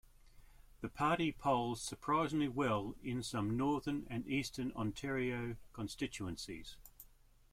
The 0.81 0.89
party 0.89 1.31
polls 1.31 1.79
surprisingly 1.79 2.47
well 2.47 2.95
in 3.03 3.21
some 3.21 3.55
northern 3.55 4.07
and 4.09 4.27
eastern 4.27 4.71
Ontario 4.71 5.57
constituencies. 5.73 6.75